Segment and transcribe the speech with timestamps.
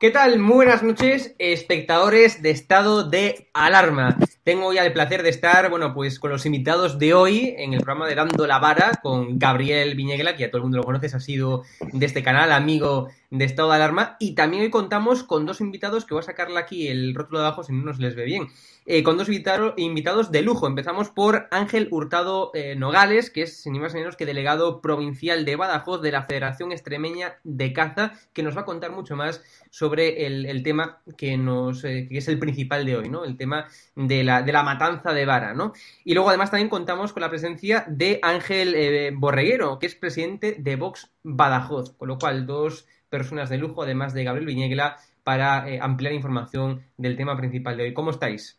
[0.00, 0.38] ¿Qué tal?
[0.38, 4.16] Muy buenas noches, espectadores de estado de alarma.
[4.44, 7.80] Tengo ya el placer de estar, bueno, pues con los invitados de hoy en el
[7.80, 11.14] programa de Dando la Vara con Gabriel Viñeguela, que ya todo el mundo lo conoce,
[11.14, 14.16] ha sido de este canal, amigo de estado de alarma.
[14.18, 17.46] Y también hoy contamos con dos invitados que voy a sacarle aquí el rótulo de
[17.46, 18.48] abajo si no nos les ve bien.
[18.86, 20.66] Eh, con dos invitados de lujo.
[20.66, 25.44] Empezamos por Ángel Hurtado eh, Nogales, que es ni más ni menos que delegado provincial
[25.44, 29.44] de Badajoz de la Federación Extremeña de Caza, que nos va a contar mucho más
[29.70, 33.24] sobre el, tema que, nos, eh, que es el principal de hoy, ¿no?
[33.24, 35.72] El tema de la, de la matanza de vara, ¿no?
[36.04, 40.74] Y luego además también contamos con la presencia de Ángel Borreguero, que es presidente de
[40.74, 46.14] Vox Badajoz, con lo cual dos personas de lujo, además de Gabriel Viñegla, para ampliar
[46.14, 47.92] información del tema principal de hoy.
[47.92, 48.58] ¿Cómo estáis?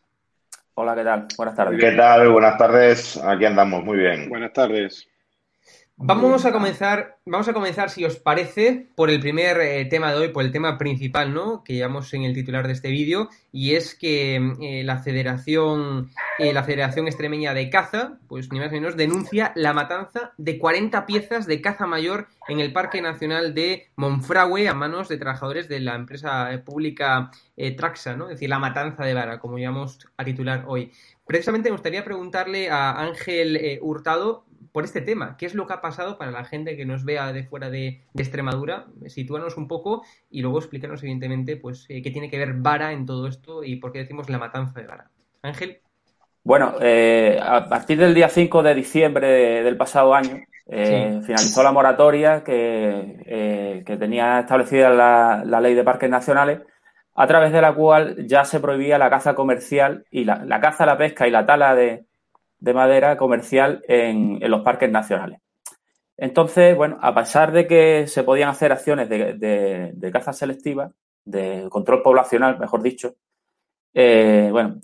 [0.74, 1.26] Hola, ¿qué tal?
[1.36, 1.80] Buenas tardes.
[1.80, 2.28] ¿Qué tal?
[2.30, 3.16] Buenas tardes.
[3.16, 4.28] Aquí andamos, muy bien.
[4.28, 5.08] Buenas tardes.
[5.96, 10.18] Vamos a comenzar, vamos a comenzar, si os parece, por el primer eh, tema de
[10.18, 11.62] hoy, por el tema principal, ¿no?
[11.62, 16.10] Que llevamos en el titular de este vídeo, y es que eh, la Federación,
[16.42, 20.58] eh, la Federación Extremeña de Caza, pues ni más ni menos, denuncia la matanza de
[20.58, 25.68] 40 piezas de caza mayor en el Parque Nacional de Monfragüe a manos de trabajadores
[25.68, 27.30] de la empresa pública
[27.76, 28.24] Traxa, ¿no?
[28.24, 30.92] Es decir, la matanza de vara, como llamamos a titular hoy.
[31.26, 35.36] Precisamente me gustaría preguntarle a Ángel Hurtado por este tema.
[35.36, 38.02] ¿Qué es lo que ha pasado para la gente que nos vea de fuera de,
[38.14, 38.86] Extremadura?
[39.06, 43.06] Sitúanos un poco y luego explícanos, evidentemente, pues eh, qué tiene que ver Vara en
[43.06, 45.10] todo esto y por qué decimos la matanza de Vara.
[45.42, 45.80] Ángel.
[46.44, 51.72] Bueno, eh, a partir del día 5 de diciembre del pasado año, eh, finalizó la
[51.72, 56.60] moratoria que, tenía establecida la, ley de parques nacionales,
[57.14, 60.86] a través de la cual ya se prohibía la caza comercial y la, la caza,
[60.86, 62.06] la pesca y la tala de,
[62.62, 65.40] de madera comercial en, los parques nacionales.
[66.16, 70.92] Entonces, bueno, a pesar de que se podían hacer acciones de, caza selectiva,
[71.24, 73.16] de control poblacional, mejor dicho,
[73.94, 74.80] eh, bueno,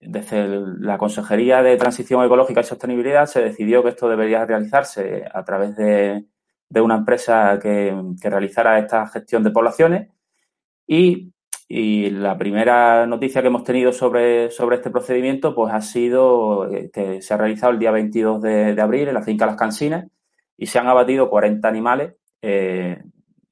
[0.00, 0.46] desde
[0.80, 5.76] la Consejería de Transición Ecológica y Sostenibilidad se decidió que esto debería realizarse a través
[5.76, 6.26] de,
[6.74, 10.08] una empresa que, realizara esta gestión de poblaciones.
[10.86, 11.32] Y
[11.70, 16.90] y la primera noticia que hemos tenido sobre, sobre este procedimiento pues ha sido eh,
[16.90, 20.06] que se ha realizado el día 22 de, abril en la finca Las Cansinas
[20.56, 23.02] y se han abatido 40 animales eh,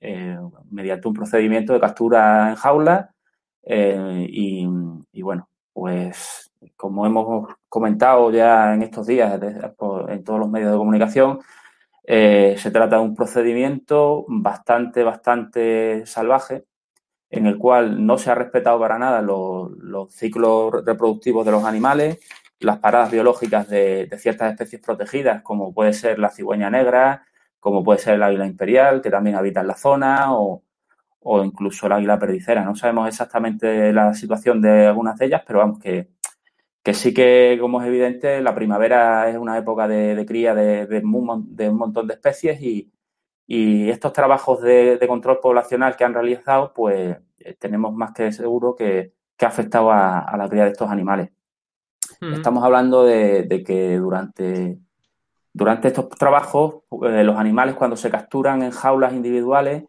[0.00, 0.38] eh,
[0.70, 3.12] mediante un procedimiento de captura en jaula
[3.68, 4.64] y,
[5.22, 11.40] bueno, pues como hemos comentado ya en estos días en todos los medios de comunicación,
[12.02, 16.64] se trata de un procedimiento bastante, bastante salvaje
[17.28, 22.20] en el cual no se ha respetado para nada los, ciclos reproductivos de los animales,
[22.58, 27.26] las paradas biológicas de, ciertas especies protegidas, como puede ser la cigüeña negra,
[27.60, 30.62] como puede ser el águila imperial, que también habita en la zona, o,
[31.44, 32.64] incluso el águila perdicera.
[32.64, 36.08] No sabemos exactamente la situación de algunas de ellas, pero vamos, que,
[36.82, 41.76] que sí que, como es evidente, la primavera es una época de, cría de, un
[41.76, 42.92] montón de especies y,
[43.46, 48.74] y estos trabajos de, control poblacional que han realizado, pues eh, tenemos más que seguro
[48.74, 51.30] que, ha afectado a, la cría de estos animales.
[52.20, 54.78] Estamos hablando de, que durante,
[55.52, 59.84] durante estos trabajos, eh, los animales cuando se capturan en jaulas individuales,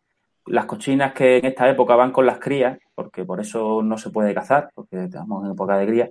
[0.48, 4.10] las cochinas que en esta época van con las crías, porque por eso no se
[4.10, 6.10] puede cazar, porque estamos en época de cría,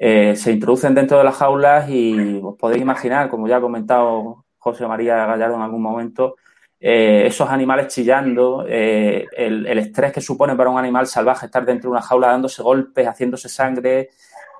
[0.00, 4.44] eh, se introducen dentro de las jaulas y os podéis imaginar, como ya ha comentado
[4.56, 6.36] José María Gallardo en algún momento,
[6.78, 11.90] eh, esos animales chillando, eh, el, estrés que supone para un animal salvaje estar dentro
[11.90, 14.10] de una jaula dándose golpes, haciéndose sangre,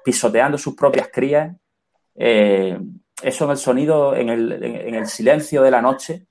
[0.04, 1.54] pisoteando sus propias crías.
[2.16, 6.26] Eso en el sonido, en el, silencio de la noche,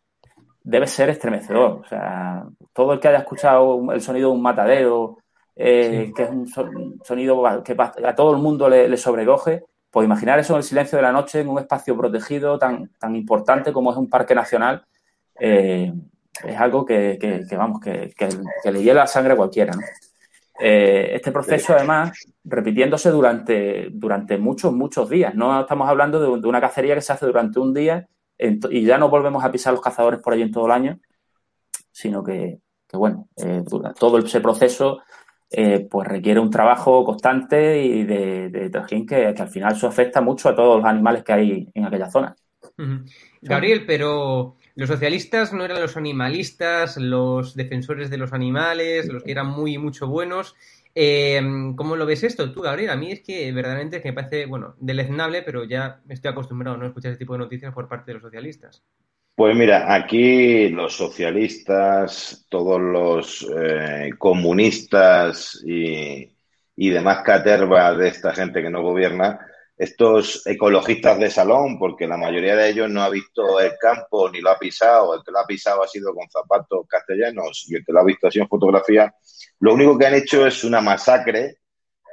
[0.62, 1.82] debe ser estremecedor.
[1.84, 2.44] O sea,
[2.78, 5.18] todo el que haya escuchado el sonido de un matadero,
[5.56, 6.48] que es un
[7.04, 10.96] sonido que a todo el mundo le, le sobrecoge, pues imaginar eso en el silencio
[10.96, 14.86] de la noche, en un espacio protegido tan, tan importante como es un parque nacional,
[15.40, 15.92] eh,
[16.44, 17.18] es algo que,
[17.58, 18.14] vamos, que,
[18.72, 19.74] le hiela la sangre a cualquiera.
[20.60, 22.12] Eh, este proceso, además,
[22.44, 25.34] repitiéndose durante, durante muchos, muchos días.
[25.34, 28.08] No estamos hablando de, una cacería que se hace durante un día
[28.38, 31.00] y ya no volvemos a pisar los cazadores por allí en todo el año,
[31.92, 32.60] sino que,
[32.94, 33.64] bueno, eh,
[34.00, 35.02] todo ese proceso
[35.90, 40.56] pues requiere un trabajo constante y de, trajín que, al final eso afecta mucho a
[40.56, 42.36] todos los animales que hay en aquella zona.
[43.42, 49.32] Gabriel, pero los socialistas no eran los animalistas, los defensores de los animales, los que
[49.32, 50.56] eran muy, mucho buenos.
[50.94, 51.42] Eh,
[51.76, 52.90] ¿Cómo lo ves esto tú, Gabriel?
[52.90, 56.86] A mí es que verdaderamente me parece, bueno, deleznable, pero ya estoy acostumbrado a no
[56.86, 58.84] escuchar ese tipo de noticias por parte de los socialistas.
[59.38, 66.28] Pues mira, aquí los socialistas, todos los eh, comunistas y,
[66.76, 69.40] demás caterva de esta gente que no gobierna,
[69.78, 74.42] estos ecologistas de salón, porque la mayoría de ellos no ha visto el campo ni
[74.42, 77.86] lo ha pisado, el que lo ha pisado ha sido con zapatos castellanos y el
[77.86, 79.14] que lo ha visto así en fotografía,
[79.60, 81.60] lo único que han hecho es una masacre,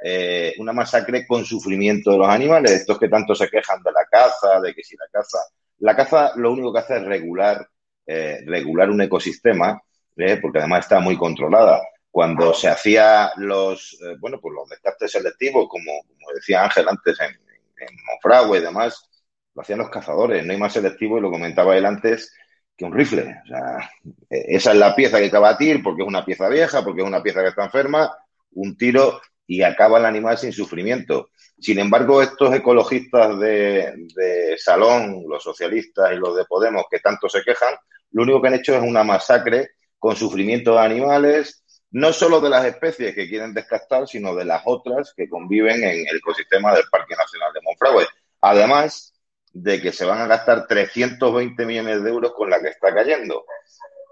[0.03, 4.05] eh, una masacre con sufrimiento de los animales, estos que tanto se quejan de la
[4.05, 5.39] caza, de que si la caza,
[5.79, 7.67] la caza lo único que hace es regular,
[8.05, 9.81] eh, regular un ecosistema,
[10.15, 15.67] eh, porque además está muy controlada cuando se hacía los, bueno, pues los descartes selectivos,
[15.67, 15.91] como,
[16.33, 19.09] decía Ángel antes en, en Monfragüe y demás,
[19.53, 22.33] lo hacían los cazadores, no hay más selectivo, y lo comentaba él antes,
[22.77, 23.41] que un rifle.
[23.43, 23.89] O sea,
[24.29, 27.01] e-, esa es la pieza que hay que batir porque es una pieza vieja, porque
[27.01, 28.11] es una pieza que está enferma,
[28.51, 31.29] un tiro y acaba el animal sin sufrimiento.
[31.59, 37.29] Sin embargo, estos ecologistas de, de, salón, los socialistas y los de Podemos, que tanto
[37.29, 37.75] se quejan,
[38.11, 42.49] lo único que han hecho es una masacre con sufrimiento de animales, no solo de
[42.49, 46.83] las especies que quieren descartar, sino de las otras que conviven en el ecosistema del
[46.91, 48.05] Parque Nacional de Monfragüe.
[48.41, 49.13] Además
[49.53, 53.45] de que se van a gastar 320 millones de euros con la que está cayendo.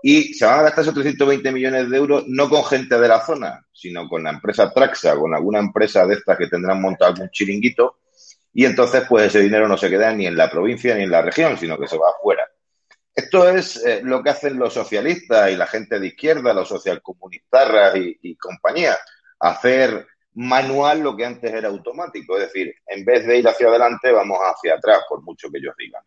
[0.06, 3.26] Y se van a gastar esos 320 millones de euros no con gente de la
[3.26, 7.30] zona, sino con la empresa Traxa, con alguna empresa de estas que tendrán montado algún
[7.30, 8.00] chiringuito.
[8.52, 11.22] Y entonces, pues ese dinero no se queda ni en la provincia ni en la
[11.22, 12.44] región, sino que se va afuera.
[13.16, 17.96] Esto es eh, lo que hacen los socialistas y la gente de izquierda, los socialcomunistas
[17.96, 18.98] y, y compañía,
[19.40, 22.38] hacer manual lo que antes era automático.
[22.38, 25.76] Es decir, en vez de ir hacia adelante, vamos hacia atrás, por mucho que ellos
[25.78, 26.04] digan.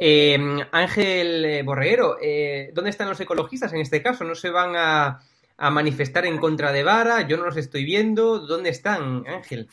[0.00, 4.24] Eh, Borreguero, eh, ¿dónde están los ecologistas en este caso?
[4.24, 5.20] ¿No se van a,
[5.56, 7.28] a manifestar en contra de Vara?
[7.28, 8.40] Yo no los estoy viendo.
[8.40, 9.68] ¿Dónde están, Ángel?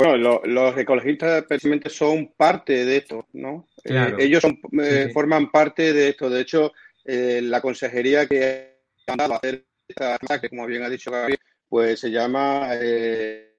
[0.00, 3.68] Bueno, los ecologistas precisamente son parte de esto, ¿no?
[3.84, 4.42] Eh, ellos
[4.82, 6.30] eh, forman parte de esto.
[6.30, 6.72] De hecho,
[7.04, 11.38] eh, la consejería que han dado a hacer esta que como bien ha dicho Gabriel,
[11.68, 13.52] pues se llama de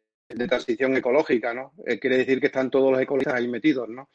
[0.48, 1.74] transición ecológica, ¿no?
[2.00, 4.10] quiere decir que están todos los ecologistas ahí metidos, ¿no?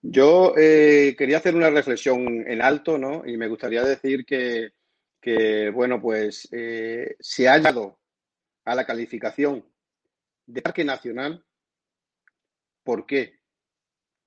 [0.00, 3.26] Yo quería hacer una reflexión en alto, ¿no?
[3.26, 6.48] Y me gustaría decir que, bueno, pues
[7.20, 7.98] se ha llegado
[8.64, 9.64] a la calificación
[10.46, 11.44] de parque nacional
[12.88, 13.38] ¿Por qué?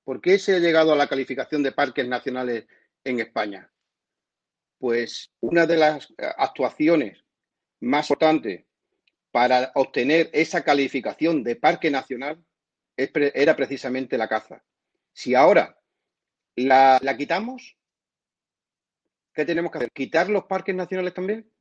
[0.04, 2.68] ¿Por qué se ha llegado a la calificación de parques nacionales
[3.04, 3.74] en España?
[4.78, 7.25] Pues una de las eh, actuaciones
[7.80, 8.66] más importantes
[9.32, 12.46] para obtener esa calificación de parque nacional
[12.96, 14.63] era precisamente la caza.
[15.13, 15.77] Si ahora
[16.56, 17.77] la, quitamos,
[19.34, 19.91] ¿qué tenemos que hacer?
[19.91, 21.51] ¿Quitar los parques nacionales también?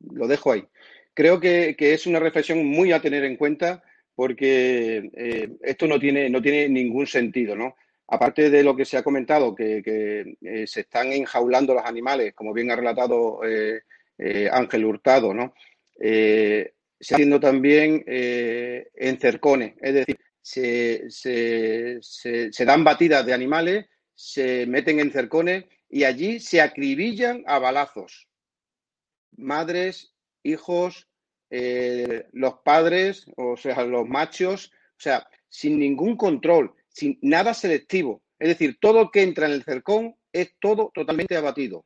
[0.00, 0.66] lo dejo ahí.
[1.14, 3.82] Creo que, es una reflexión muy a tener en cuenta
[4.14, 7.76] porque eh, esto no tiene, no tiene ningún sentido, ¿no?
[8.08, 9.82] Aparte de lo que se ha comentado, que,
[10.42, 13.82] eh, se están enjaulando los animales, como bien ha relatado eh,
[14.50, 15.54] Ángel Hurtado, ¿no?
[15.98, 24.66] se está haciendo también en cercones, es decir, se, se, dan batidas de animales, se
[24.66, 28.28] meten en cercones y allí se acribillan a balazos.
[29.36, 31.08] Madres, hijos,
[31.50, 38.22] eh, los padres, o sea, los machos, o sea, sin ningún control, sin nada selectivo.
[38.38, 41.84] Es decir, todo lo que entra en el cercón es todo totalmente abatido.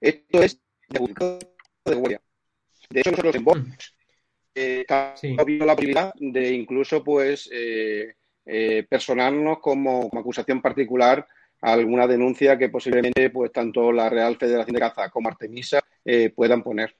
[0.00, 1.00] Esto es de,
[1.84, 2.20] de
[2.90, 3.95] De hecho, nosotros en Vox
[4.56, 11.26] eh, la posibilidad de incluso, pues, eh, eh, personarnos como, acusación particular
[11.60, 16.30] a alguna denuncia que posiblemente, pues, tanto la Real Federación de Caza como Artemisa eh,
[16.30, 16.96] puedan poner.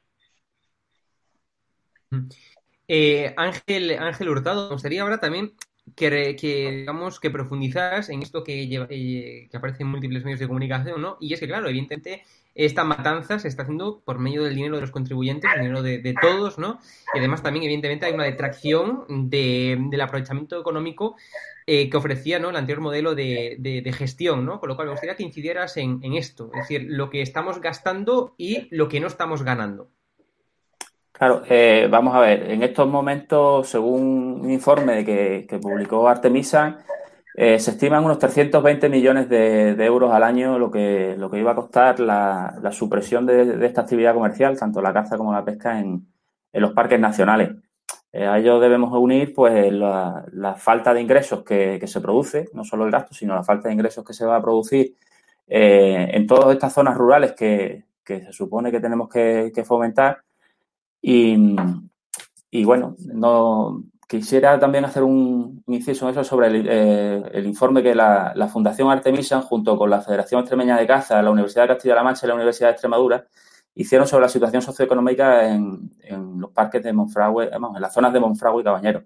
[2.89, 5.53] Eh, Ángel, Ángel Hurtado, me gustaría ahora también
[5.95, 6.37] que,
[6.79, 11.17] digamos que profundizaras en esto que, eh, que aparece en múltiples medios de comunicación, ¿no?
[11.21, 12.25] Y es que, claro, evidentemente
[12.57, 16.15] esta matanza se está haciendo por medio del dinero de los contribuyentes, el dinero de,
[16.21, 16.81] todos, ¿no?
[17.15, 21.17] Y además también, evidentemente, hay una detracción del aprovechamiento económico
[21.67, 22.51] eh, que ofrecía ¿no?
[22.51, 24.59] el anterior modelo de, gestión, ¿no?
[24.59, 28.35] Con lo cual me gustaría que incidieras en, esto, es decir, lo que estamos gastando
[28.39, 29.91] y lo que no estamos ganando.
[31.13, 36.79] Claro, eh, vamos a ver, en estos momentos, según un informe que, que publicó Artemisa,
[37.39, 41.53] eh, se estiman unos 320 millones de, euros al año lo que, lo que iba
[41.53, 46.07] a costar la, supresión de, esta actividad comercial, tanto la caza como la pesca en,
[46.55, 47.51] los parques nacionales.
[48.11, 52.87] Eh, a ello debemos unir pues la, falta de ingresos que, se produce, no solo
[52.87, 54.95] el gasto, sino la falta de ingresos que se va a producir
[55.47, 60.23] eh, en todas estas zonas rurales que, se supone que tenemos que, fomentar.
[61.03, 61.55] Y,
[62.51, 67.93] y bueno, no, Quisiera también hacer un, inciso en eso sobre el, eh, informe que
[67.93, 72.25] la, Fundación Artemisa, junto con la Federación Extremeña de Caza, la Universidad de Castilla-La Mancha
[72.25, 73.27] y la Universidad de Extremadura,
[73.75, 75.91] hicieron sobre la situación socioeconómica en,
[76.39, 79.03] los parques de Monfragüe, en las zonas de Monfragüe y Cabañero.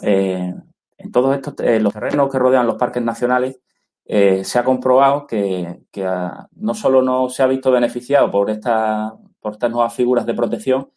[0.00, 0.54] Eh,
[0.96, 3.60] en todos estos, eh, los terrenos que rodean los parques nacionales,
[4.06, 9.52] se ha comprobado que, ah, no solo no se ha visto beneficiado por, esta, por
[9.52, 10.90] estas nuevas figuras de protección,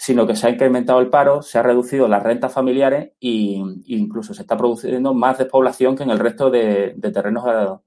[0.00, 4.32] sino que se ha incrementado el paro, se ha reducido las rentas familiares e incluso
[4.32, 7.80] se está produciendo más despoblación que en el resto de, terrenos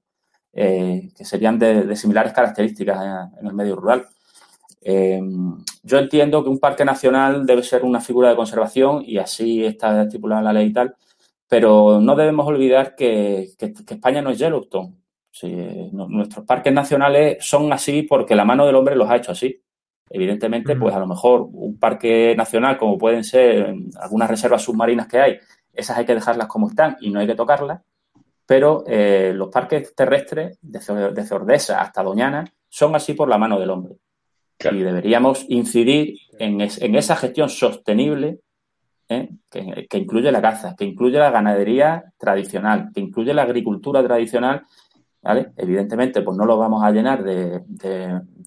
[0.52, 4.06] eh, que serían de, similares características en, el medio rural.
[4.82, 5.22] Eh,
[5.82, 10.02] yo entiendo que un parque nacional debe ser una figura de conservación y así está
[10.02, 10.94] estipulado en la ley y tal,
[11.48, 14.96] pero no debemos olvidar que, España no es Yellowstone.
[15.92, 19.62] nuestros parques nacionales son así porque la mano del hombre los ha hecho así.
[20.14, 25.18] Evidentemente, pues a lo mejor un parque nacional, como pueden ser algunas reservas submarinas que
[25.18, 25.38] hay,
[25.72, 27.80] esas hay que dejarlas como están y no hay que tocarlas,
[28.44, 33.70] pero eh, los parques terrestres, desde Ordesa hasta Doñana, son así por la mano del
[33.70, 33.94] hombre.
[34.70, 38.40] Y deberíamos incidir en, esa gestión sostenible
[39.08, 39.30] ¿eh?
[39.50, 44.64] que, que, incluye la caza, que incluye la ganadería tradicional, que incluye la agricultura tradicional
[45.24, 47.62] Evidentemente, pues no lo vamos a llenar de,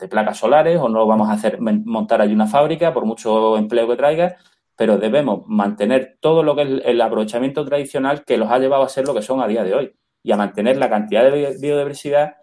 [0.09, 3.87] placas solares o no lo vamos a hacer montar allí una fábrica por mucho empleo
[3.87, 4.35] que traiga,
[4.75, 8.89] pero debemos mantener todo lo que es el aprovechamiento tradicional que los ha llevado a
[8.89, 12.35] ser lo que son a día de hoy y a mantener la cantidad de biodiversidad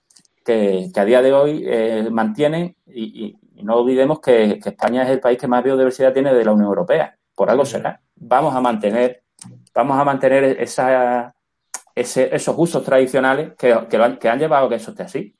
[0.44, 5.20] que, a día de hoy eh, mantienen y, no olvidemos que, que, España es el
[5.20, 7.16] país que más biodiversidad tiene de la Unión Europea.
[7.32, 8.00] Por algo será.
[8.16, 9.22] Vamos a mantener,
[9.72, 11.32] vamos a mantener esa,
[11.94, 15.36] esos usos tradicionales que, han, llevado a que eso esté así.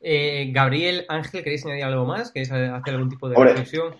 [0.00, 2.30] Eh, Gabriel, Ángel, ¿queréis añadir algo más?
[2.30, 3.94] ¿Queréis hacer algún tipo de reflexión?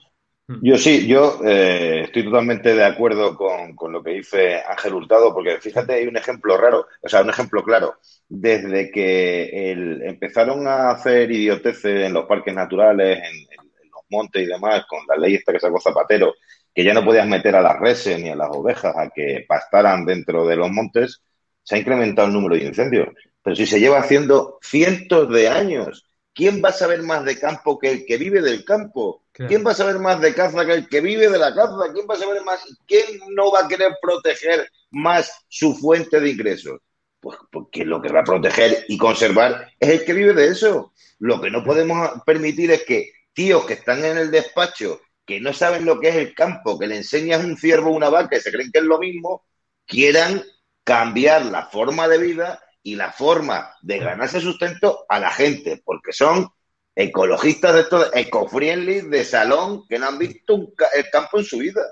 [0.47, 0.59] Hmm.
[0.61, 5.59] Yo sí, yo eh, estoy totalmente de acuerdo con, lo que dice Ángel Hurtado, porque
[5.59, 7.95] fíjate, hay un ejemplo raro, o sea, un ejemplo claro.
[8.28, 9.73] Desde que
[10.07, 13.47] empezaron a hacer idioteces en los parques naturales, en,
[13.90, 16.35] los montes y demás, con la ley esta que sacó Zapatero,
[16.75, 20.04] que ya no podías meter a las reses ni a las ovejas a que pastaran
[20.04, 21.23] dentro de los montes,
[21.62, 23.09] se ha incrementado el número de incendios.
[23.43, 26.04] Pero si se lleva haciendo cientos de años,
[26.35, 29.23] ¿quién va a saber más de campo que el que vive del campo?
[29.33, 31.93] ¿Quién va a saber más de caza que el que vive de la caza?
[31.93, 32.61] ¿Quién va a saber más?
[32.87, 36.81] ¿Quién no va a querer proteger más su fuente de ingresos?
[37.21, 40.93] Pues porque lo que va a proteger y conservar es el que vive de eso.
[41.19, 45.52] Lo que no podemos permitir es que tíos que están en el despacho que no
[45.52, 48.40] saben lo que es el campo, que le enseñas un ciervo o una vaca y
[48.40, 49.45] se creen que es lo mismo,
[49.87, 50.43] quieran
[50.83, 56.12] cambiar la forma de vida y la forma de ganarse sustento a la gente, porque
[56.12, 56.49] son
[56.95, 60.54] ecologistas de estos, eco-friendly, de salón, que no han visto
[60.95, 61.83] el campo en su vida.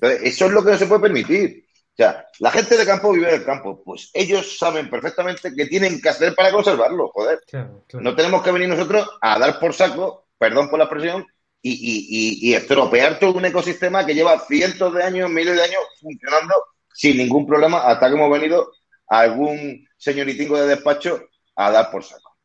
[0.00, 1.64] eso es lo que no se puede permitir.
[1.92, 3.82] O sea, la gente de campo vive del campo.
[3.84, 7.40] Pues ellos saben perfectamente qué tienen que hacer para conservarlo, joder.
[7.94, 11.26] No tenemos que venir nosotros a dar por saco, perdón por la expresión,
[11.62, 16.54] y, estropear todo un ecosistema que lleva cientos de años, miles de años funcionando
[16.92, 18.72] sin ningún problema hasta que hemos venido
[19.08, 22.36] a algún señoritingo de despacho a dar por saco.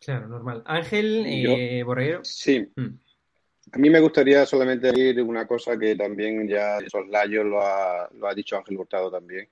[0.00, 0.62] Claro, normal.
[0.66, 2.24] Ángel eh, Borrero.
[2.24, 2.66] Sí.
[2.74, 2.98] Mm.
[3.72, 8.26] A mí me gustaría solamente decir una cosa que también ya Soslayo lo ha, lo
[8.26, 9.48] ha dicho Ángel Hurtado también,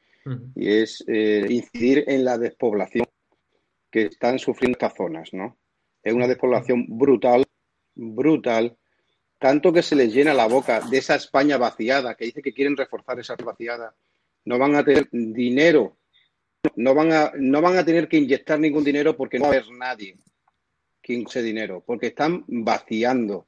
[0.55, 3.07] y es eh, incidir en la despoblación
[3.91, 5.57] que están sufriendo estas zonas, ¿no?
[6.03, 7.45] Es una despoblación brutal,
[7.95, 8.77] brutal,
[9.39, 12.77] tanto que se les llena la boca de esa España vaciada, que dice que quieren
[12.77, 13.95] reforzar esa vaciada.
[14.45, 15.99] No van a tener dinero,
[16.77, 19.59] no van a, no van a tener que inyectar ningún dinero porque no va a
[19.59, 20.17] haber nadie
[21.01, 23.47] quien use dinero, porque están vaciando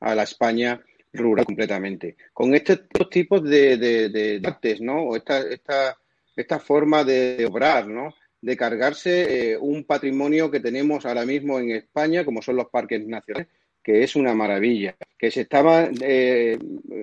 [0.00, 2.16] a la España rural completamente.
[2.32, 5.02] Con estos, tipos de, de, ¿no?
[5.02, 5.98] O esta, esta,
[6.34, 8.14] esta forma de obrar, ¿no?
[8.40, 13.06] De cargarse eh, un patrimonio que tenemos ahora mismo en España, como son los parques
[13.06, 13.48] nacionales,
[13.84, 16.58] que es una maravilla, que se estaban eh,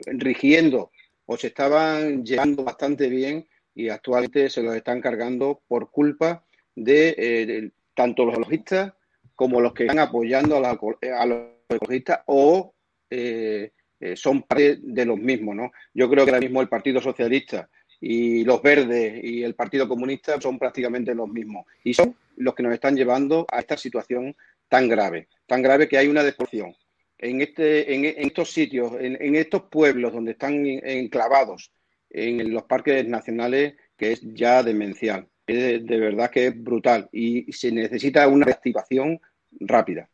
[0.07, 0.91] rigiendo
[1.25, 6.43] o se estaban llevando bastante bien y actualmente se los están cargando por culpa
[6.75, 8.93] de, eh, tanto los ecologistas
[9.35, 12.73] como los que están apoyando a, a los ecologistas o
[13.09, 15.71] eh, eh, son parte de los mismos, ¿no?
[15.93, 17.69] Yo creo que ahora mismo el Partido Socialista
[17.99, 22.63] y los verdes y el Partido Comunista son prácticamente los mismos y son los que
[22.63, 24.35] nos están llevando a esta situación
[24.71, 26.73] tan grave, tan grave que hay una destrucción
[27.17, 31.73] en, este, en, estos sitios, en, estos pueblos donde están enclavados
[32.09, 35.27] en los parques nacionales, que es ya demencial.
[35.45, 39.19] de, verdad que es brutal y se necesita una reactivación
[39.59, 40.09] rápida.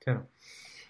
[0.00, 0.28] Claro.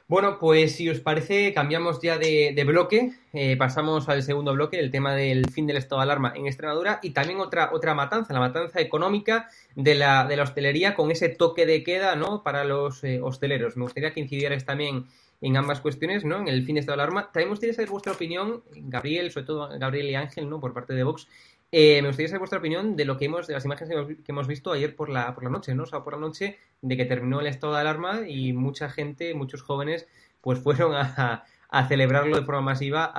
[0.08, 4.90] Bueno, pues si os parece, cambiamos ya de, bloque, eh, pasamos al segundo bloque, el
[4.90, 8.40] tema del fin del estado de alarma en Extremadura y también otra, otra matanza, la
[8.40, 12.42] matanza económica de la, de la hostelería con ese toque de queda ¿no?
[12.42, 13.76] para los eh, hosteleros.
[13.76, 15.04] Me gustaría que incidierais también
[15.42, 16.40] en ambas cuestiones, ¿no?
[16.40, 17.24] En el fin de estado de alarma.
[17.24, 20.58] También me gustaría saber vuestra opinión, Gabriel, sobre todo Gabriel y Ángel, ¿no?
[20.58, 21.28] Por parte de Vox,
[21.70, 24.46] eh, me gustaría saber vuestra opinión de lo que hemos, de las imágenes que hemos,
[24.46, 25.83] visto ayer por la, por la noche, ¿no?
[25.83, 29.35] O sea, por la noche de que terminó el estado de alarma y mucha gente,
[29.35, 30.07] muchos jóvenes,
[30.40, 31.44] pues fueron a,
[31.88, 33.12] celebrarlo de forma masiva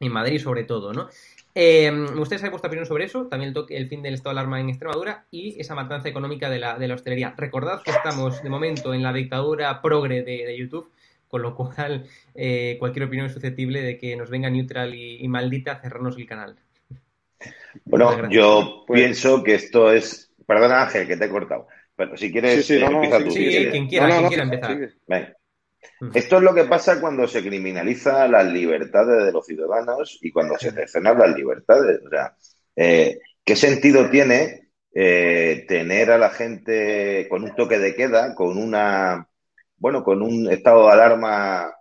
[0.00, 1.08] en Madrid sobre todo, ¿no?
[1.54, 4.40] Eh, me gustaría saber vuestra opinión sobre eso, también el, el fin del estado de
[4.40, 7.34] alarma en Extremadura y esa matanza económica de la, de la hostelería.
[7.36, 10.90] Recordad que estamos de momento en la dictadura progre de, YouTube,
[11.28, 15.72] con lo cual eh, cualquier opinión es susceptible de que nos venga neutral y maldita
[15.72, 16.56] a cerrarnos el canal.
[17.84, 20.32] Bueno, yo pues- pienso que esto es.
[20.46, 21.66] Perdona, Ángel, que te he cortado.
[21.96, 23.30] Pero si quieres, sí, empieza tú.
[23.30, 25.36] Sí, quien quiera, quien quiera empezar.
[26.14, 30.58] Esto es lo que pasa cuando se criminaliza las libertades de los ciudadanos y cuando
[30.58, 32.00] se cercenan las libertades.
[32.04, 32.34] O sea,
[32.76, 38.56] eh, ¿qué sentido tiene eh, tener a la gente con un toque de queda, con
[38.58, 39.28] una,
[39.76, 41.74] bueno, con un estado de alarma,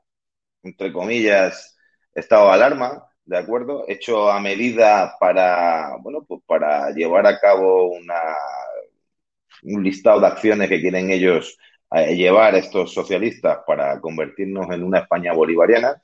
[0.64, 1.78] entre comillas,
[2.14, 3.86] estado de alarma, ¿de acuerdo?
[3.88, 8.22] Hecho a medida para, bueno, pues para llevar a cabo una,
[9.64, 11.58] un listado de acciones que quieren ellos
[11.96, 16.02] eh, llevar estos socialistas para convertirnos en una España bolivariana.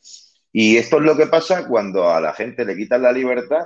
[0.51, 3.65] Y esto es lo que pasa cuando a la gente le quitan la libertad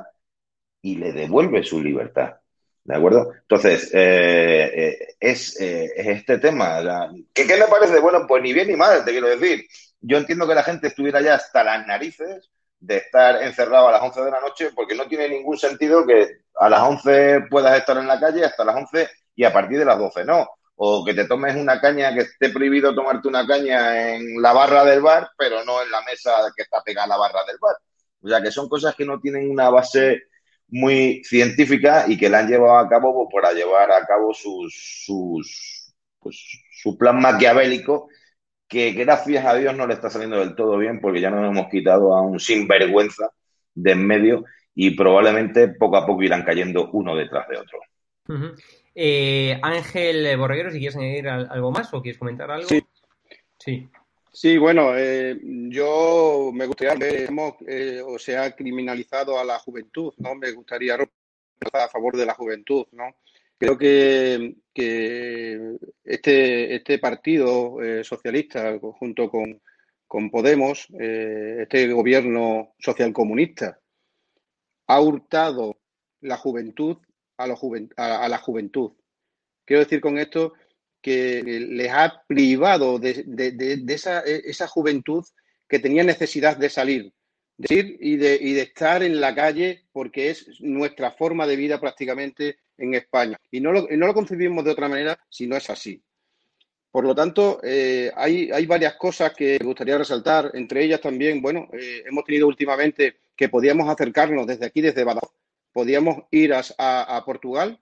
[0.82, 2.36] y le devuelve su libertad.
[2.84, 3.32] ¿De acuerdo?
[3.42, 6.82] Entonces, eh, eh, es, este tema.
[7.34, 8.00] ¿Qué, ¿Qué me parece?
[8.00, 9.66] Bueno, pues ni bien ni mal, te quiero decir.
[10.02, 12.50] Yo entiendo que la gente estuviera ya hasta las narices
[12.84, 16.40] de estar encerrado a las 11 de la noche, porque no tiene ningún sentido que
[16.56, 19.86] a las 11 puedas estar en la calle hasta las 11 y a partir de
[19.86, 20.50] las 12 no.
[20.76, 24.84] O que te tomes una caña, que esté prohibido tomarte una caña en la barra
[24.84, 27.76] del bar, pero no en la mesa que está pegada a la barra del bar.
[28.22, 30.24] O sea, que son cosas que no tienen una base
[30.68, 35.04] muy científica y que la han llevado a cabo pues, para llevar a cabo sus,
[35.06, 36.38] sus, pues,
[36.82, 38.10] su plan maquiavélico
[38.74, 41.70] que gracias a Dios no le está saliendo del todo bien porque ya nos hemos
[41.70, 43.32] quitado a un sinvergüenza
[43.76, 47.80] de en medio y probablemente poco a poco irán cayendo uno detrás de otro.
[48.96, 52.68] Eh, Ángel Borreguero, si quieres añadir algo más o quieres comentar algo.
[52.68, 52.84] Sí.
[53.60, 53.88] Sí.
[54.32, 57.30] Sí, bueno, eh, yo me gustaría ver,
[57.68, 60.34] eh, o se ha criminalizado a la juventud, ¿no?
[60.34, 63.16] Me gustaría a favor de la juventud, ¿no?
[63.64, 64.58] Creo que,
[66.04, 69.62] este, este partido eh, socialista, junto con,
[70.30, 73.80] Podemos, eh, este gobierno socialcomunista,
[74.88, 75.80] ha hurtado
[76.20, 76.98] la juventud
[77.38, 78.92] a, la juventud.
[79.66, 80.54] Quiero decir con esto
[81.02, 85.24] que les ha privado de, esa, esa, juventud
[85.70, 87.14] que tenía necesidad de salir,
[87.58, 91.56] de ir y de, y de estar en la calle porque es nuestra forma de
[91.56, 93.38] vida prácticamente en España.
[93.52, 96.02] Y no lo, no lo concebimos de otra manera si no es así.
[96.94, 100.52] Por lo tanto, eh, hay, hay, varias cosas que me gustaría resaltar.
[100.54, 105.34] Entre ellas también, bueno, eh, hemos tenido últimamente que podíamos acercarnos desde aquí, desde Badajoz,
[105.72, 107.82] podíamos ir a, a, Portugal,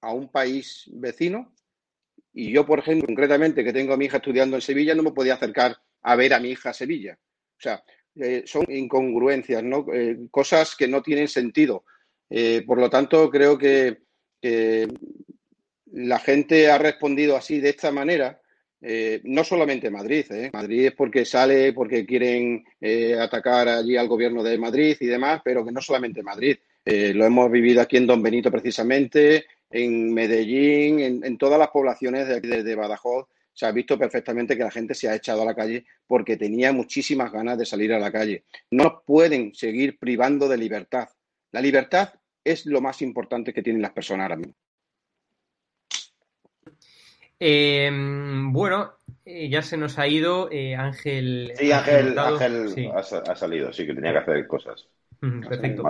[0.00, 1.52] a un país vecino,
[2.32, 5.10] y yo, por ejemplo, concretamente, que tengo a mi hija estudiando en Sevilla, no me
[5.10, 7.18] podía acercar a ver a mi hija a Sevilla.
[7.58, 7.82] O sea,
[8.14, 9.84] eh, son incongruencias, ¿no?
[10.30, 11.84] cosas que no tienen sentido.
[12.64, 14.05] por lo tanto, creo que
[15.92, 18.40] la gente ha respondido así, de esta manera,
[18.80, 20.50] eh, no solamente Madrid, ¿eh?
[20.52, 25.40] Madrid es porque sale, porque quieren eh, atacar allí al gobierno de Madrid y demás,
[25.44, 26.58] pero que no solamente Madrid.
[26.84, 32.62] lo hemos vivido aquí en Don Benito precisamente, en Medellín, en, todas las poblaciones de
[32.62, 33.26] de, Badajoz.
[33.52, 36.72] Se ha visto perfectamente que la gente se ha echado a la calle porque tenía
[36.72, 38.44] muchísimas ganas de salir a la calle.
[38.70, 41.08] No pueden seguir privando de libertad.
[41.52, 42.12] La libertad
[42.46, 44.54] es lo más importante que tienen las personas ahora mismo.
[47.38, 48.92] Eh, bueno,
[49.24, 51.52] eh, ya se nos ha ido eh, Ángel.
[51.56, 54.88] Sí, Ángel, Ángel Ha, salido, sí, que tenía que hacer cosas.
[55.20, 55.82] Perfecto.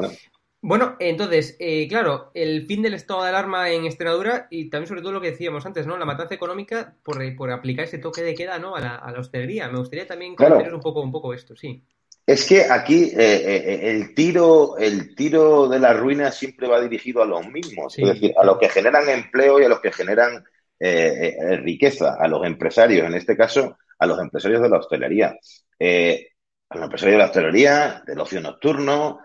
[0.63, 1.57] Bueno, entonces,
[1.89, 5.31] claro, el fin del estado de alarma en Extremadura y también sobre todo lo que
[5.31, 5.97] decíamos antes, ¿no?
[5.97, 8.75] La matanza económica por, por aplicar ese toque de queda, ¿no?
[8.75, 9.69] A la, a la hostelería.
[9.69, 11.85] Me gustaría también conocer un poco, un poco esto, sí.
[12.27, 17.47] Es que aquí el tiro, el tiro de la ruina siempre va dirigido a los
[17.47, 20.45] mismos, es decir, a los que generan empleo y a los que generan
[20.79, 25.39] eh, eh, riqueza a los empresarios, en este caso a los empresarios de la hostelería,
[25.79, 26.33] eh,
[26.69, 29.21] a los empresarios de la hostelería, del ocio nocturno,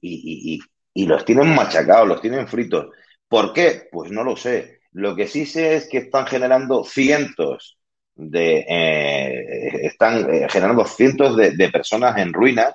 [0.00, 0.60] y,
[0.94, 2.88] los tienen machacados, los tienen fritos.
[3.26, 3.88] ¿Por qué?
[3.90, 4.82] Pues no lo sé.
[4.92, 7.79] Lo que sí sé es que están generando cientos
[8.20, 8.64] de
[9.82, 12.74] están generando cientos de, personas en ruina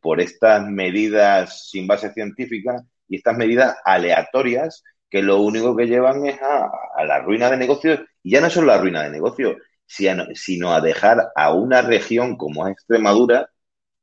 [0.00, 6.24] por estas medidas sin base científica y estas medidas aleatorias que lo único que llevan
[6.24, 10.72] es a, la ruina de negocios, y ya no solo la ruina de negocios, sino
[10.72, 13.50] a dejar a una región como Extremadura,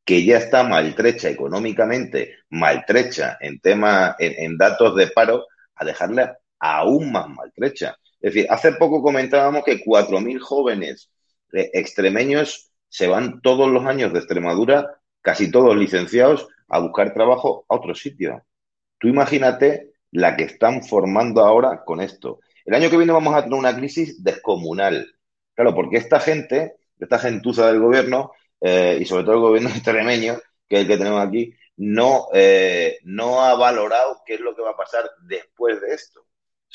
[0.04, 7.12] que ya está maltrecha económicamente, maltrecha en temas, en, datos de paro, a dejarla aún
[7.12, 7.96] más maltrecha.
[8.20, 11.10] Es decir, hace poco comentábamos que 4.000 jóvenes
[11.52, 17.76] extremeños se van todos los años de Extremadura, casi todos licenciados, a buscar trabajo a
[17.76, 18.44] otro sitio.
[18.98, 22.40] Tú imagínate la que están formando ahora con esto.
[22.66, 25.14] El año que viene vamos a tener una crisis descomunal.
[25.54, 30.38] Claro, porque esta gente, esta gentuza del gobierno, eh, y sobre todo el gobierno extremeño,
[30.68, 34.64] que es el que tenemos aquí, no, eh, no ha valorado qué es lo que
[34.64, 36.27] va a pasar después de esto.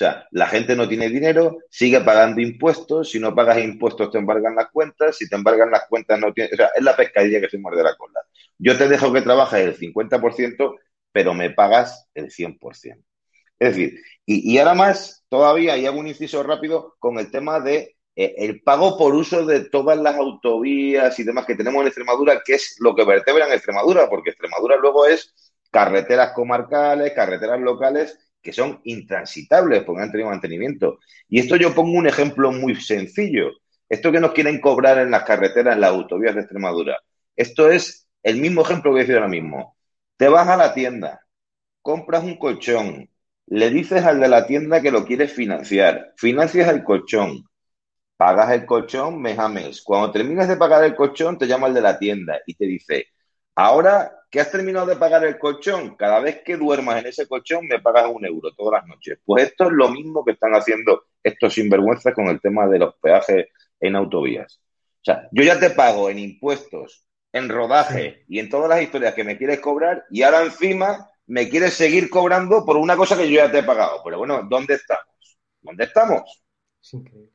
[0.02, 4.56] Sea, la gente no tiene dinero, sigue pagando impuestos, si no pagas impuestos te embargan
[4.56, 6.54] las cuentas, si te embargan las cuentas no tienes...
[6.54, 8.18] O sea, es la pescadilla que se muerde la cola.
[8.58, 10.76] Yo te dejo que trabajes el 50%,
[11.12, 13.04] pero me pagas el 100%.
[13.60, 17.94] Es decir, y, ahora más todavía, y hago un inciso rápido con el tema de
[18.16, 22.42] eh, el pago por uso de todas las autovías y demás que tenemos en Extremadura,
[22.44, 25.32] que es lo que vertebra en Extremadura, porque Extremadura luego es
[25.70, 30.98] carreteras comarcales, carreteras locales que son intransitables porque han tenido mantenimiento.
[31.28, 33.50] Y esto yo pongo un ejemplo muy sencillo.
[33.88, 36.98] Esto que nos quieren cobrar en las carreteras, en las autovías de Extremadura.
[37.36, 39.76] Esto es el mismo ejemplo que he decir ahora mismo.
[40.16, 41.20] Te vas a la tienda,
[41.82, 43.08] compras un colchón,
[43.46, 47.44] le dices al de la tienda que lo quieres financiar, financias el colchón,
[48.16, 49.82] pagas el colchón mes a mes.
[49.82, 53.06] Cuando terminas de pagar el colchón, te llama el de la tienda y te dice,
[53.54, 57.66] ahora que has terminado de pagar el colchón, cada vez que duermas en ese colchón
[57.66, 59.18] me pagas un euro todas las noches.
[59.26, 62.94] Pues esto es lo mismo que están haciendo estos sinvergüenzas con el tema de los
[62.94, 64.58] peajes en autovías.
[65.02, 69.12] O sea, yo ya te pago en impuestos, en rodaje y en todas las historias
[69.12, 73.30] que me quieres cobrar y ahora encima me quieres seguir cobrando por una cosa que
[73.30, 74.00] yo ya te he pagado.
[74.02, 75.38] Pero bueno, ¿dónde estamos?
[75.60, 76.42] ¿Dónde estamos?
[76.82, 77.32] Es increíble.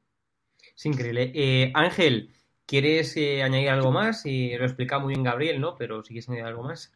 [0.75, 1.31] Es increíble.
[1.35, 2.33] Eh, Ángel,
[2.67, 4.25] ¿quieres eh, añadir algo más?
[4.25, 5.75] Y lo explica muy bien Gabriel, ¿no?
[5.75, 6.93] Pero si quieres añadir algo más.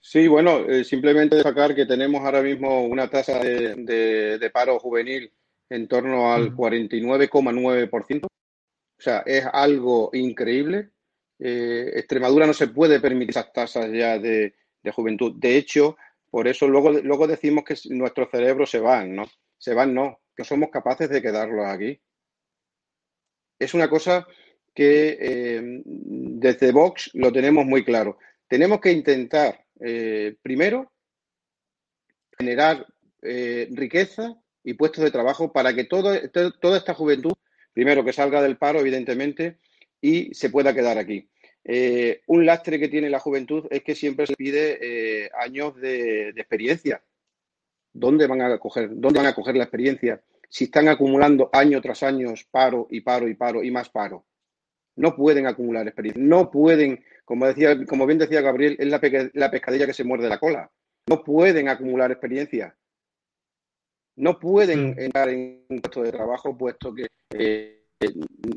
[0.00, 5.30] Sí, bueno, eh, simplemente destacar que tenemos ahora mismo una tasa de, paro juvenil
[5.68, 8.24] en torno al 49,9%.
[8.24, 8.28] O
[8.98, 10.90] sea, es algo increíble.
[11.38, 15.34] Extremadura no se puede permitir esas tasas ya de, de juventud.
[15.36, 15.96] De hecho,
[16.30, 19.24] por eso luego, luego decimos que nuestros cerebros se van, ¿no?
[19.58, 22.00] Se van, no, que somos capaces de quedarlos aquí.
[23.58, 24.26] Es una cosa
[24.76, 28.18] que eh, desde Vox lo tenemos muy claro.
[28.46, 30.92] Tenemos que intentar, eh, primero,
[32.38, 32.86] generar
[33.22, 36.12] eh, riqueza y puestos de trabajo para que todo,
[36.60, 37.32] toda esta juventud,
[37.72, 39.58] primero que salga del paro, evidentemente,
[40.00, 41.28] y se pueda quedar aquí.
[42.26, 47.02] Un lastre que tiene la juventud es que siempre se pide años de, experiencia.
[47.92, 50.22] ¿Dónde van a coger, dónde van a coger la experiencia?
[50.48, 54.26] Si están acumulando año tras año paro y paro y paro y más paro.
[54.96, 56.22] No pueden acumular experiencia.
[56.22, 59.00] No pueden, como decía, como bien decía Gabriel, es la,
[59.34, 60.70] la pescadilla que se muerde la cola.
[61.08, 62.74] No pueden acumular experiencia.
[64.16, 64.98] No pueden mm.
[64.98, 67.84] entrar en un puesto de trabajo puesto que eh,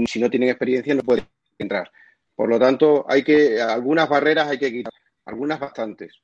[0.08, 1.25] si no tienen experiencia no pueden
[1.58, 1.91] entrar.
[2.36, 4.93] Por lo tanto, hay que algunas barreras hay que quitar,
[5.25, 6.21] algunas bastantes.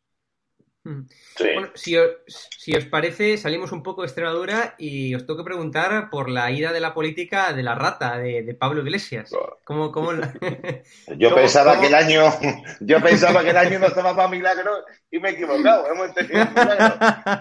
[0.86, 6.30] Bueno, si os, parece, salimos un poco de Extremadura y os tengo que preguntar por
[6.30, 9.32] la ida de la política de la rata de, Pablo Iglesias.
[9.64, 9.92] ¿Cómo,
[11.18, 12.26] yo pensaba que el año,
[12.82, 15.88] yo pensaba que el año no estaba para milagro y me he equivocado.
[15.92, 16.12] Hemos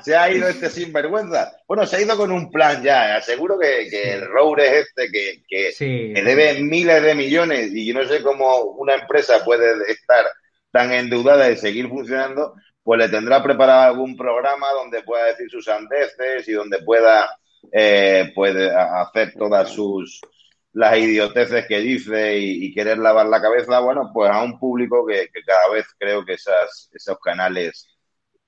[0.02, 1.52] Se ha ido este sinvergüenza.
[1.68, 3.16] Bueno, se ha ido con un plan ya.
[3.16, 8.08] Aseguro que, el Roure es este que, que debe miles de millones y yo no
[8.08, 10.24] sé cómo una empresa puede estar
[10.70, 15.66] tan endeudada y seguir funcionando pues le tendrá preparado algún programa donde pueda decir sus
[15.68, 17.28] andeces y donde pueda
[17.72, 18.32] eh,
[18.92, 20.20] hacer todas sus
[20.74, 25.28] las idioteces que dice y, querer lavar la cabeza, bueno, pues a un público que,
[25.46, 27.88] cada vez creo que esas, esos canales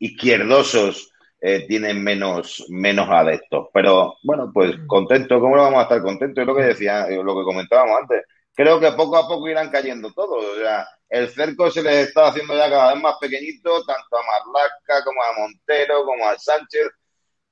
[0.01, 3.69] izquierdosos eh, tienen menos, menos adeptos.
[3.73, 6.43] Pero bueno, pues contento, ¿cómo no vamos a estar contentos?
[6.43, 8.25] Es lo que decía, lo que comentábamos antes.
[8.57, 10.45] Creo que poco a poco irán cayendo todos.
[10.45, 14.23] O sea, el cerco se les está haciendo ya cada vez más pequeñito, tanto a
[14.23, 16.89] Marlaska como a Montero, como a Sánchez,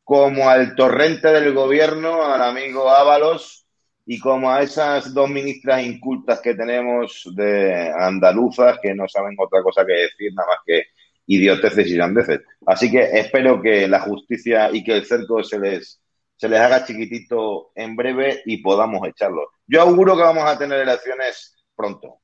[0.02, 3.66] como al torrente del gobierno, al amigo Ábalos,
[4.06, 9.62] y como a esas dos ministras incultas que tenemos de andaluzas que no saben otra
[9.62, 10.84] cosa que decir nada más que
[11.26, 12.40] idioteces y.
[12.66, 16.02] Así que espero que la justicia y que el cerco se les,
[16.36, 19.50] se les haga chiquitito en breve y podamos echarlo.
[19.66, 22.20] Yo auguro que vamos a tener elecciones pronto.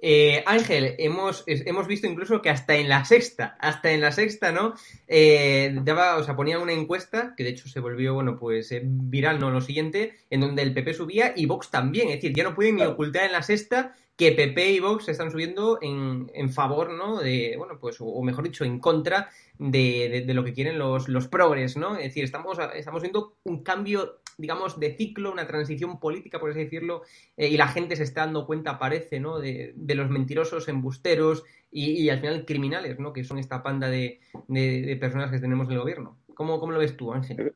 [0.00, 4.52] Eh, Ángel, hemos, hemos visto incluso que hasta en la sexta, hasta en la sexta,
[4.52, 4.74] ¿no?
[5.06, 8.82] Eh, daba, o sea, ponía una encuesta, que de hecho se volvió, bueno, pues eh,
[8.84, 9.50] viral, ¿no?
[9.50, 12.08] Lo siguiente, en donde el PP subía y Vox también.
[12.08, 15.30] Es decir, ya no pueden ni ocultar en la sexta que PP y Vox están
[15.30, 17.20] subiendo en, en favor, ¿no?
[17.20, 21.28] De, bueno, pues, o, mejor dicho, en contra de, de, lo que quieren los, los
[21.28, 21.96] progres, ¿no?
[21.96, 26.60] Es decir, estamos, estamos viendo un cambio digamos, de ciclo, una transición política, por así
[26.60, 27.02] decirlo,
[27.36, 29.40] eh, y la gente se está dando cuenta, parece, ¿no?
[29.40, 33.12] De, los mentirosos, embusteros y, al final criminales, ¿no?
[33.12, 34.20] Que son esta panda de,
[35.00, 36.18] personas que tenemos en el gobierno.
[36.34, 37.52] ¿Cómo, ¿Cómo, lo ves tú, Ángel?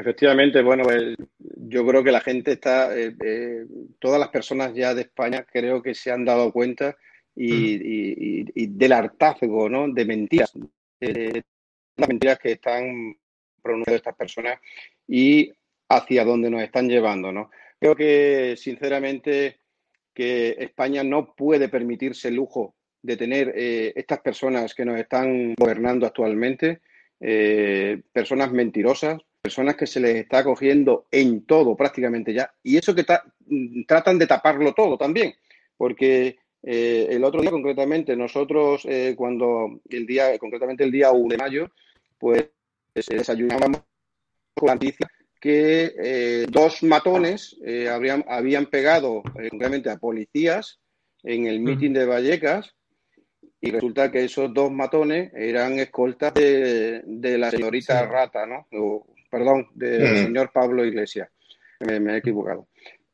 [0.00, 3.66] Efectivamente, bueno, pues, yo creo que la gente está, eh, eh,
[3.98, 6.96] todas las personas ya de España creo que se han dado cuenta
[7.36, 9.92] y, del hartazgo, ¿no?
[9.92, 10.54] De mentiras,
[11.00, 11.44] de
[11.96, 13.14] las mentiras que están
[13.62, 14.58] pronunciando estas personas
[15.06, 15.52] y
[15.90, 17.50] hacia dónde nos están llevando, ¿no?
[17.78, 19.58] Creo que, sinceramente,
[20.14, 25.54] que España no puede permitirse el lujo de tener eh, estas personas que nos están
[25.56, 26.80] gobernando actualmente,
[28.14, 33.04] personas mentirosas, personas que se les está cogiendo en todo prácticamente ya, y eso que
[33.86, 35.34] tratan de taparlo todo también,
[35.76, 41.36] porque eh, el otro día concretamente nosotros cuando el día, concretamente el día 1 de
[41.38, 41.70] mayo,
[42.18, 42.50] pues
[42.94, 43.80] desayunábamos
[44.54, 45.08] con la noticia
[45.40, 50.78] que eh, dos matones eh, habrían, habían pegado eh, a policías
[51.22, 52.74] en el mitin de Vallecas
[53.60, 57.02] y resulta que esos dos matones eran escoltas de,
[57.38, 58.66] la señorita Rata, ¿no?
[59.30, 61.28] Perdón, del señor Pablo Iglesias.
[61.80, 62.68] Me, he equivocado.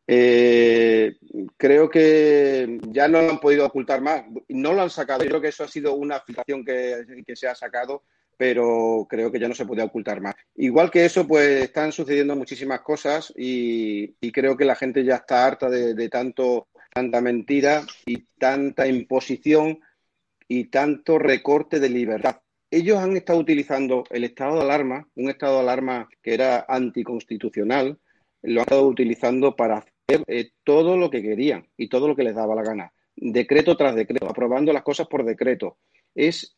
[0.07, 4.25] creo que ya no lo han podido ocultar más.
[4.49, 5.23] No lo han sacado.
[5.23, 8.03] Yo creo que eso ha sido una filtración que, que se ha sacado
[8.37, 10.35] pero creo que ya no se puede ocultar más.
[10.57, 15.47] Igual que eso, pues están sucediendo muchísimas cosas y, creo que la gente ya está
[15.47, 19.81] harta de, tanto, tanta mentira y tanta imposición
[20.47, 22.41] y tanto recorte de libertad.
[22.71, 27.99] Ellos han estado utilizando el estado de alarma, un estado de alarma que era anticonstitucional,
[28.43, 32.25] lo han estado utilizando para hacer eh, todo lo que querían y todo lo que
[32.25, 32.93] les daba la gana.
[33.15, 35.79] Decreto tras decreto, aprobando las cosas por decreto.
[36.15, 36.57] Es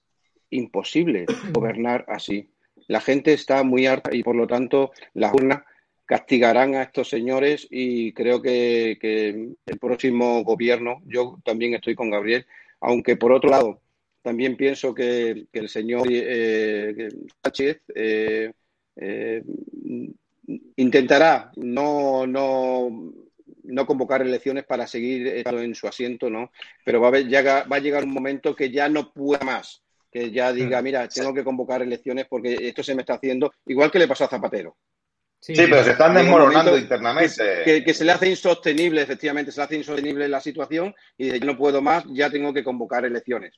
[0.51, 2.51] imposible gobernar así.
[2.87, 5.62] La gente está muy harta y por lo tanto las urnas
[6.07, 8.92] castigarán a estos señores y creo que,
[9.66, 12.47] el próximo gobierno, yo también estoy con Gabriel,
[12.81, 13.83] aunque por otro lado
[14.23, 17.09] también pienso que, el señor eh,
[17.43, 18.53] Sánchez eh,
[18.97, 19.43] eh,
[20.77, 23.13] intentará no, no,
[23.65, 26.51] no convocar elecciones para seguir en su asiento, ¿no?
[26.85, 30.53] Pero va a, va a llegar un momento que ya no pueda más que ya
[30.53, 34.09] diga, mira, tengo que convocar elecciones porque esto se me está haciendo, igual que le
[34.09, 34.77] pasó a Zapatero.
[35.41, 37.85] Sí, pero se están desmoronando internamente.
[37.85, 41.47] Que, se le hace insostenible, efectivamente, se le hace insostenible la situación y dice, yo
[41.47, 43.55] no puedo más, ya tengo que convocar elecciones.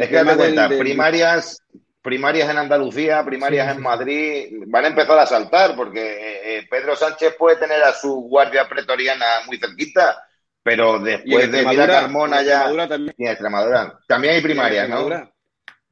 [0.00, 1.62] Es que dame cuenta, primarias,
[2.00, 6.96] primarias en Andalucía, primarias en Madrid, van a empezar a saltar porque eh, eh, Pedro
[6.96, 10.26] Sánchez puede tener a su guardia pretoriana muy cerquita,
[10.62, 12.64] pero después de Mira Carmona ya...
[12.88, 13.14] También.
[13.18, 13.98] Y en Extremadura.
[14.06, 15.08] También hay primarias, ¿no?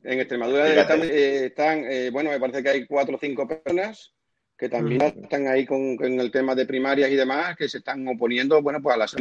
[0.02, 4.14] En Extremadura están, eh, bueno, me parece que hay cuatro o cinco personas
[4.60, 8.60] que también están ahí con, el tema de primarias y demás, que se están oponiendo,
[8.60, 9.16] bueno, pues a las...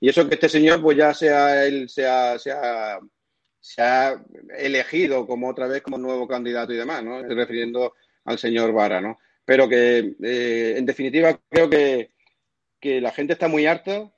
[0.00, 2.98] Y eso que este señor, pues ya sea él, sea, sea,
[3.68, 4.24] se ha
[4.56, 7.22] elegido como otra vez como nuevo candidato y demás, ¿no?
[7.22, 7.92] refiriendo
[8.24, 9.18] al señor Vara, ¿no?
[9.44, 12.12] Pero que, eh, en definitiva, creo que,
[12.80, 14.10] que, la gente está muy harta,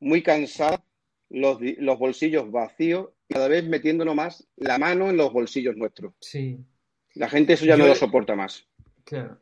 [0.00, 0.84] muy cansada,
[1.30, 6.14] los, los bolsillos vacíos, cada vez metiéndonos más la mano en los bolsillos nuestros.
[6.20, 6.58] Sí.
[7.14, 8.66] La gente eso ya no lo soporta más.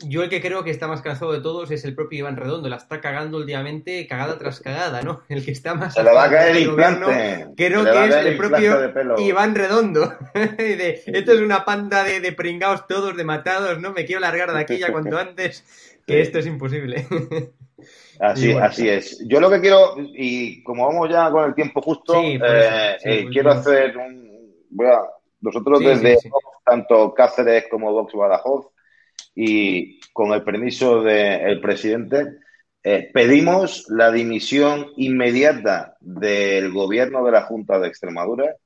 [0.06, 2.68] Yo el que creo que está más cansado de todos es el propio Iván Redondo.
[2.68, 5.22] La está cagando últimamente cagada tras cagada, ¿no?
[5.28, 5.94] El que está más...
[5.94, 7.48] Se le va a caer el implante.
[7.56, 10.14] Creo que es el, propio Iván Redondo.
[10.34, 13.92] de, esto es una panda de, de, pringados todos, de matados, ¿no?
[13.92, 15.64] Me quiero largar de aquí ya cuanto antes,
[16.06, 17.06] que esto es imposible.
[18.18, 19.22] Así, así es.
[19.26, 23.50] Yo lo que quiero, y como vamos ya con el tiempo justo, eh, eh, quiero
[23.50, 24.64] hacer un...
[25.42, 26.16] nosotros desde
[26.64, 28.68] tanto Cáceres como Vox Badajoz
[29.36, 32.38] y con el permiso del presidente,
[32.82, 38.56] eh, pedimos la dimisión inmediata del gobierno de la Junta de Extremadura,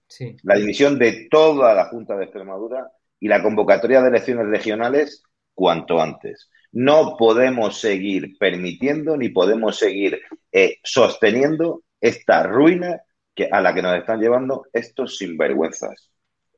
[0.42, 6.00] la dimisión de toda la Junta de Extremadura y la convocatoria de elecciones regionales cuanto
[6.00, 6.48] antes.
[6.72, 10.20] No podemos seguir permitiendo ni podemos seguir
[10.52, 13.02] eh, sosteniendo esta ruina
[13.34, 16.10] que, a la que nos están llevando estos sinvergüenzas.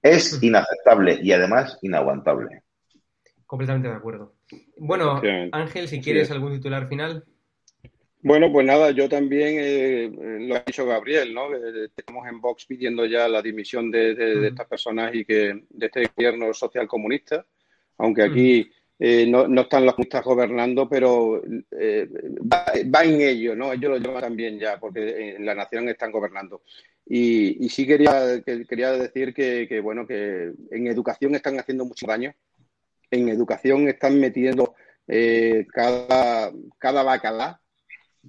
[0.03, 2.62] Es inaceptable y además inaguantable.
[3.53, 4.33] Completamente de acuerdo.
[4.79, 5.21] Bueno,
[5.53, 7.23] Ángel, si quieres algún titular final.
[8.23, 10.11] Bueno, pues nada, yo también eh,
[10.49, 11.55] lo ha dicho Gabriel, ¿no?
[11.55, 16.55] Estamos en Vox pidiendo ya la dimisión de, estas personas y que de este gobierno
[16.55, 17.45] social comunista,
[17.99, 22.09] aunque aquí eh, no, están los comunistas gobernando, pero eh,
[22.51, 23.71] va, en ello, ¿no?
[23.71, 26.63] Ellos lo llevan también ya, porque en la nación están gobernando.
[27.05, 32.33] Y, sí quería, quería decir que, que, bueno, que en educación están haciendo mucho daño
[33.13, 34.75] en educación están metiendo
[35.07, 37.61] eh, cada, cada bacalá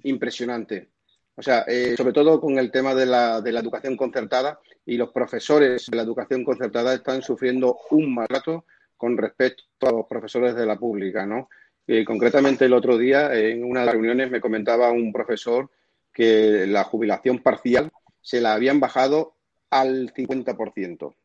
[0.03, 0.89] impresionante.
[1.35, 4.97] O sea, eh, sobre todo con el tema de la, de la educación concertada y
[4.97, 8.65] los profesores de la educación concertada están sufriendo un maltrato
[8.97, 11.49] con respecto a los profesores de la pública, ¿no?
[11.87, 15.69] Eh, concretamente el otro día en una de las reuniones me comentaba un profesor
[16.13, 17.91] que la jubilación parcial
[18.21, 19.35] se la habían bajado
[19.69, 21.15] al 50%.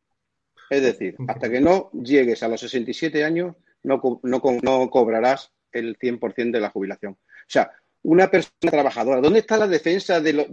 [0.69, 6.51] Es decir, hasta que no llegues a los 67 años, no, no, cobrarás el 100%
[6.51, 7.13] de la jubilación.
[7.13, 7.71] O sea,
[8.03, 10.47] una persona trabajadora, ¿dónde está la defensa de, los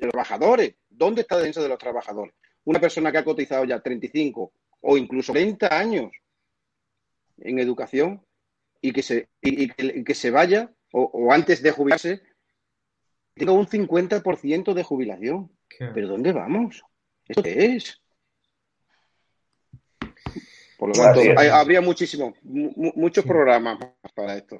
[0.00, 0.74] trabajadores?
[0.88, 2.34] ¿Dónde está la defensa de los trabajadores?
[2.64, 6.10] Una persona que ha cotizado ya 35 o incluso 30 años
[7.38, 8.24] en educación
[8.80, 12.22] y que se, que, se vaya o, antes de jubilarse,
[13.34, 15.50] tenga un 50% de jubilación.
[15.78, 16.82] ¿Pero dónde vamos?
[17.26, 18.00] ¿Esto qué es?
[20.80, 21.20] Por lo tanto,
[21.52, 23.76] habría muchísimo, muchos programas
[24.14, 24.58] para esto.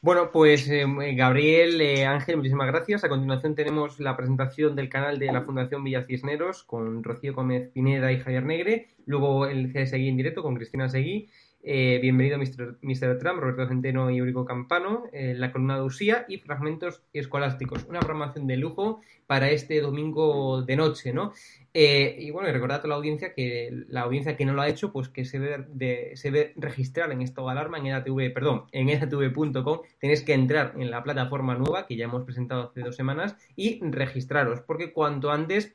[0.00, 3.04] Bueno, pues eh, Gabriel, eh, Ángel, muchísimas gracias.
[3.04, 7.68] A continuación tenemos la presentación del canal de la Fundación Villa Cisneros con Rocío Gómez
[7.68, 8.88] Pineda y Javier Negre.
[9.04, 11.28] Luego el CSI en directo con Cristina Seguí.
[11.66, 12.76] Eh, bienvenido Mr.
[12.82, 13.18] Mr.
[13.18, 17.86] Trump, Roberto Centeno y Eurico Campano, eh, la columna de Usía y fragmentos escolásticos.
[17.88, 21.32] Una programación de lujo para este domingo de noche, ¿no?
[21.72, 24.68] Eh, y bueno, y recordad a la audiencia que la audiencia que no lo ha
[24.68, 29.80] hecho, pues que se ve, registrar en estado de alarma en EDATV, perdón, en edatv.com.
[29.98, 33.80] Tenéis que entrar en la plataforma nueva que ya hemos presentado hace dos semanas y
[33.82, 35.74] registraros, porque cuanto antes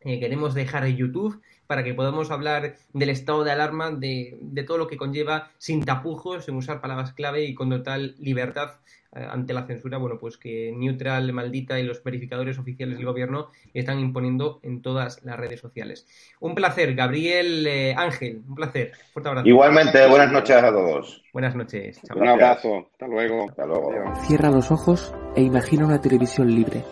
[0.00, 4.96] queremos dejar YouTube para que podamos hablar del estado de alarma, de, todo lo que
[4.96, 8.72] conlleva sin tapujos, sin usar palabras clave y con total libertad
[9.14, 13.48] eh, ante la censura, bueno, pues que Neutral, Maldita y los verificadores oficiales del gobierno
[13.72, 16.06] están imponiendo en todas las redes sociales.
[16.40, 18.92] Un placer, Gabriel eh, Ángel, un placer.
[19.12, 19.48] Fuerte abrazo.
[19.48, 21.22] Igualmente, buenas noches a todos.
[21.32, 22.00] Buenas noches.
[22.14, 22.88] Un abrazo.
[22.92, 23.48] Hasta luego.
[23.48, 23.92] Hasta luego.
[24.26, 26.82] Cierra los ojos e imagina una televisión libre.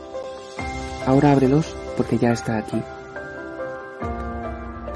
[1.06, 2.80] Ahora ábrelos porque ya está aquí.